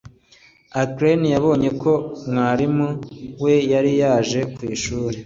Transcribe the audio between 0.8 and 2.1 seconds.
Ukraine yabonye ko